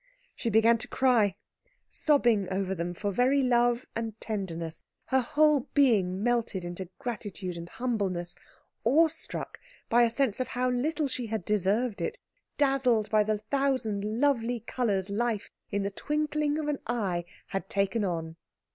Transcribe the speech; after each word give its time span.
She 0.35 0.49
began 0.49 0.79
to 0.79 0.87
cry, 0.87 1.35
sobbing 1.87 2.49
over 2.49 2.73
them 2.73 2.95
for 2.95 3.11
very 3.11 3.43
love 3.43 3.85
and 3.95 4.19
tenderness, 4.19 4.83
her 5.05 5.21
whole 5.21 5.67
being 5.75 6.23
melted 6.23 6.65
into 6.65 6.89
gratitude 6.97 7.55
and 7.55 7.69
humbleness, 7.69 8.35
awestruck 8.83 9.59
by 9.89 10.01
a 10.01 10.09
sense 10.09 10.39
of 10.39 10.47
how 10.47 10.71
little 10.71 11.07
she 11.07 11.27
had 11.27 11.45
deserved 11.45 12.01
it, 12.01 12.17
dazzled 12.57 13.11
by 13.11 13.23
the 13.23 13.37
thousand 13.37 14.03
lovely 14.19 14.61
colours 14.61 15.11
life, 15.11 15.51
in 15.69 15.83
the 15.83 15.91
twinkling 15.91 16.57
of 16.57 16.67
an 16.67 16.79
eye, 16.87 17.23
had 17.49 17.69
taken 17.69 18.03
on. 18.03 18.37